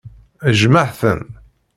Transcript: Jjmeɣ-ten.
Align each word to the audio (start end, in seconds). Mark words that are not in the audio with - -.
Jjmeɣ-ten. 0.51 1.21